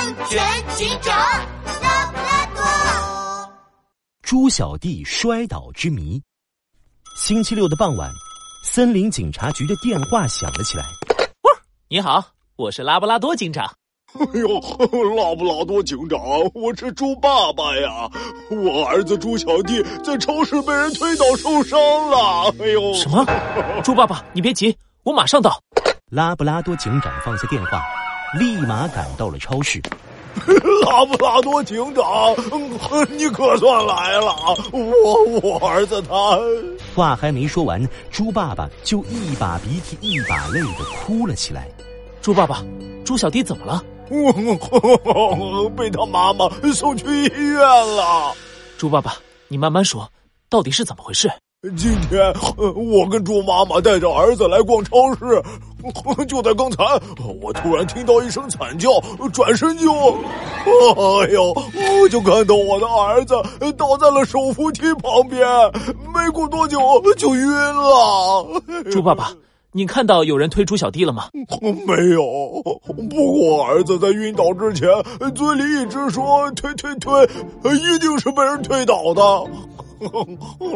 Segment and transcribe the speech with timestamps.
[0.00, 0.40] 安全
[0.76, 1.14] 警长
[1.82, 3.52] 拉布拉多。
[4.22, 6.18] 猪小弟摔倒之谜。
[7.18, 8.10] 星期六的傍晚，
[8.64, 10.84] 森林警察局的电话响了起来。
[11.42, 11.52] 喂
[11.88, 12.24] 你好，
[12.56, 13.70] 我是拉布拉多警长。
[14.14, 14.48] 哎呦，
[15.16, 16.18] 拉布拉多警长，
[16.54, 18.10] 我是猪爸爸呀！
[18.50, 22.54] 我儿子猪小弟在超市被人推倒受伤了。
[22.58, 23.22] 哎呦，什么？
[23.84, 25.60] 猪爸爸，你别急，我马上到。
[26.06, 27.82] 拉布拉多警长放下电话，
[28.38, 29.80] 立马赶到了超市。
[30.86, 32.04] 拉布拉多警长，
[33.10, 34.32] 你可算来了！
[34.72, 36.38] 我我儿子他……
[36.94, 41.68] 话还没说完，猪爸爸就一把鼻涕一把泪的哭了起来。
[42.22, 42.64] 猪爸爸，
[43.04, 43.82] 猪小弟怎么了？
[45.76, 48.32] 被他妈妈送去医院了。
[48.78, 49.16] 猪爸爸，
[49.48, 50.08] 你慢慢说，
[50.48, 51.28] 到底是怎么回事？
[51.76, 52.32] 今天
[52.74, 55.42] 我跟猪妈妈带着儿子来逛超市，
[56.28, 56.84] 就在刚才，
[57.40, 58.90] 我突然听到一声惨叫，
[59.32, 61.54] 转身就，哎呦，
[62.02, 63.34] 我就看到我的儿子
[63.76, 65.46] 倒在了手扶梯旁边，
[66.14, 66.78] 没过多久
[67.16, 68.62] 就晕了。
[68.90, 69.32] 猪爸爸。
[69.72, 71.28] 你看到有人推猪小弟了吗？
[71.86, 72.20] 没有。
[73.08, 74.88] 不过儿子在晕倒之前，
[75.32, 77.24] 嘴里一直说推推推，
[77.76, 79.22] 一定是被人推倒的。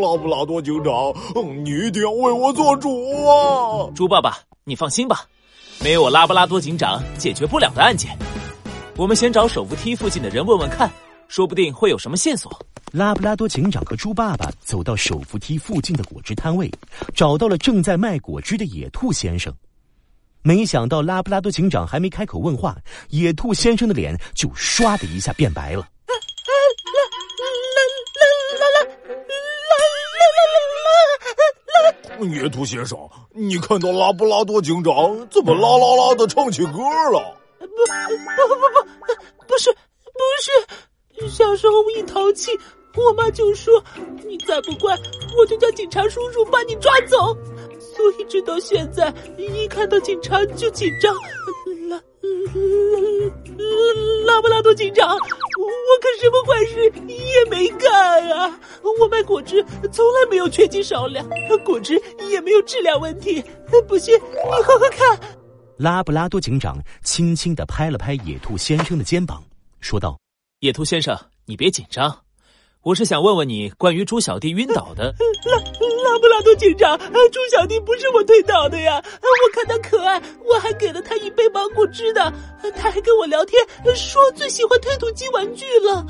[0.00, 1.14] 拉布拉多警长，
[1.62, 2.88] 你一定要为我做主
[3.28, 3.86] 啊！
[3.94, 4.38] 猪爸爸，
[4.70, 5.24] 你放心吧，
[5.80, 8.16] 没有我拉布拉多警长解决不了的案件。
[8.96, 10.88] 我们先找手扶梯附近的人问问看，
[11.26, 12.56] 说不定会有什么线索。
[12.92, 16.70] 拉布拉多警长和猪爸爸走到手扶梯附近的果汁摊位，
[17.16, 19.52] 找到了正在卖果汁的野兔先生。
[20.42, 22.76] 没想到拉布拉多警长还没开口问话，
[23.08, 25.84] 野兔先生的脸就唰的一下变白了。
[32.24, 32.98] 野兔先生，
[33.32, 36.78] 你看到拉布拉多警长怎么啦啦啦的唱起歌
[37.12, 37.36] 了？
[37.58, 39.78] 不不不不不，是不
[40.40, 42.50] 是，小时候一淘气。
[42.96, 43.72] 我妈就说
[44.26, 44.92] ：“你再不乖，
[45.38, 47.16] 我就叫警察叔叔把你抓走。”
[47.78, 51.14] 所以直到现在，一看到警察就紧张。
[51.88, 52.02] 拉拉
[54.26, 55.16] 拉布拉多警长，
[55.70, 58.60] 我可什么坏事也没干啊！
[59.00, 61.26] 我卖果汁从来没有缺斤少两，
[61.64, 62.00] 果汁
[62.30, 63.42] 也没有质量问题。
[63.88, 65.18] 不信你喝喝看。
[65.76, 69.42] 拉布拉多警长轻轻的拍了拍野兔先生的肩膀，
[69.80, 70.18] 说道
[70.60, 72.24] ：“野兔先生，你别紧张。”
[72.82, 75.12] 我是想问问你关于猪小弟晕倒的。
[75.44, 75.56] 拉
[76.10, 78.96] 拉布拉多警长，猪小弟不是我推倒的呀！
[78.96, 82.32] 我看他可爱，我还给了他一杯芒果汁的。
[82.74, 83.62] 他还跟我聊天，
[83.94, 86.06] 说最喜欢推土机玩具了。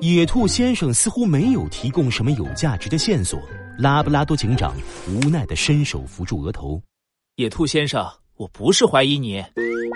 [0.00, 3.38] 野兔先生似乎没有提供什么有价值的线索。
[3.78, 4.74] 拉布拉多警长
[5.06, 6.80] 无奈的伸手扶住额头。
[7.36, 8.02] 野兔先生，
[8.36, 9.44] 我不是怀疑你，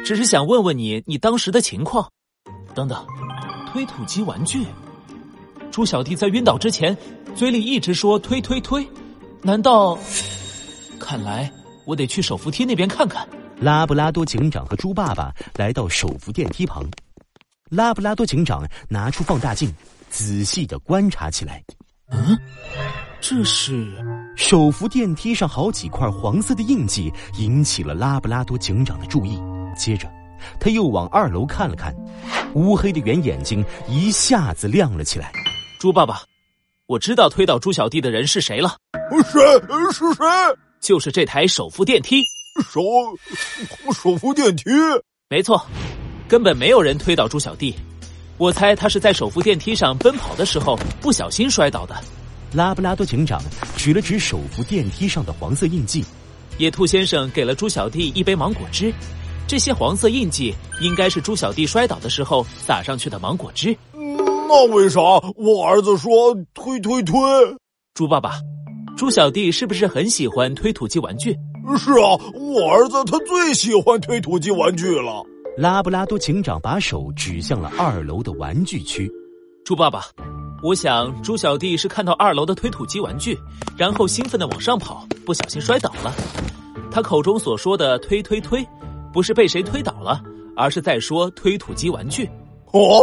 [0.04, 2.06] 只是想问问你你当时的情况。
[2.74, 3.06] 等等，
[3.72, 4.66] 推土机玩具。
[5.78, 6.96] 猪小弟在晕倒之前，
[7.36, 8.84] 嘴里一直说“推推推”，
[9.42, 9.96] 难道？
[10.98, 11.48] 看来
[11.84, 13.24] 我得去手扶梯那边看看。
[13.60, 16.84] 拉布拉多警长和猪爸爸来到手扶电梯旁，
[17.70, 19.72] 拉布拉多警长拿出放大镜，
[20.10, 21.62] 仔细的观察起来。
[22.10, 22.36] 嗯，
[23.20, 23.88] 这是
[24.34, 29.40] 手扶电梯上好几块黄色的印记，引起了拉布拉多警长的注意。
[29.76, 30.10] 接着，
[30.58, 31.94] 他又往二楼看了看，
[32.54, 35.30] 乌黑的圆眼睛一下子亮了起来。
[35.78, 36.22] 猪爸爸，
[36.86, 38.76] 我知道推倒猪小弟的人是谁了。
[39.30, 39.40] 谁？
[39.92, 40.26] 是谁？
[40.80, 42.20] 就是这台手扶电梯。
[42.68, 42.80] 手
[43.94, 44.64] 手扶电梯？
[45.30, 45.64] 没错，
[46.26, 47.72] 根本没有人推倒猪小弟。
[48.38, 51.94] 我猜他是在手扶电梯上奔跑的时候不小心摔倒的。
[52.52, 53.40] 拉布拉多警长
[53.76, 56.04] 指了指手扶电梯上的黄色印记。
[56.56, 58.92] 野兔先生给了猪小弟一杯芒果汁，
[59.46, 63.76] 这些黄色印记应该是猪小弟摔倒的时候撒上去的芒果汁。
[64.48, 64.98] 那为啥
[65.36, 67.14] 我儿子说推推推？
[67.92, 68.32] 猪爸爸，
[68.96, 71.36] 猪小弟是不是很喜欢推土机玩具？
[71.76, 75.22] 是啊，我儿子他最喜欢推土机玩具了。
[75.58, 79.12] 拉布拉多警长把手指向了二楼的玩具区。
[79.66, 80.00] 猪爸爸，
[80.62, 83.38] 我想猪小弟是看到二楼的推土机玩具，
[83.76, 86.14] 然后兴奋的往上跑，不小心摔倒了。
[86.90, 88.66] 他口中所说的推推推，
[89.12, 90.22] 不是被谁推倒了，
[90.56, 92.26] 而是在说推土机玩具。
[92.72, 93.00] 哦，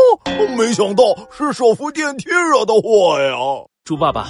[0.56, 3.36] 没想到是手扶电梯惹的祸呀！
[3.84, 4.30] 猪爸爸，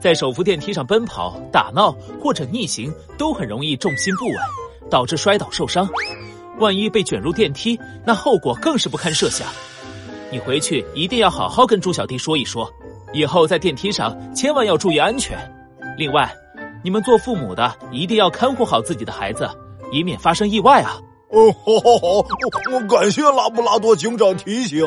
[0.00, 1.90] 在手扶电梯上奔跑、打闹
[2.22, 4.34] 或者逆行，都很容易重心不稳，
[4.88, 5.88] 导致摔倒受伤。
[6.60, 9.48] 万一被卷入电梯，那后果更是不堪设想。
[10.30, 12.70] 你回去一定要好好跟猪小弟说一说，
[13.12, 15.36] 以后在电梯上千万要注意安全。
[15.96, 16.32] 另外，
[16.84, 19.48] 你们做父母的一定要看护好自己的孩子，
[19.90, 21.00] 以免发生意外啊！
[21.30, 22.26] 哦，好好好，
[22.72, 24.84] 我感谢拉布拉多警长提醒。